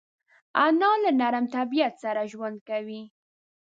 انا 0.65 0.91
له 1.03 1.11
نرم 1.19 1.45
طبیعت 1.55 1.93
سره 2.03 2.21
ژوند 2.31 2.57
کوي 2.69 3.01